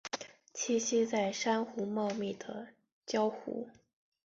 [0.55, 2.69] 栖息在珊瑚茂密的
[3.05, 3.69] 礁湖。